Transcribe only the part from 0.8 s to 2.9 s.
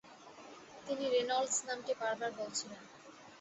তিনি “রেনল্ডস” নামটি বারবার বলছিলেন।